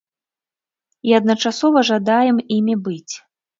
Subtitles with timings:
[1.09, 3.15] І адначасова жадаем імі быць.